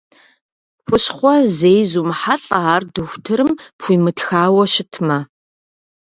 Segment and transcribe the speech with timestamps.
[0.87, 5.17] Хущхъуэ зэи зумыхьэлӀэ, ар дохутырым пхуимытхауэ щытмэ.